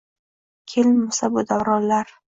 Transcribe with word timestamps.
Kelmasa 0.71 1.31
bu 1.37 1.47
davronlar 1.53 2.19